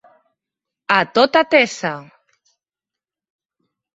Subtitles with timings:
[0.95, 1.91] A tota tesa.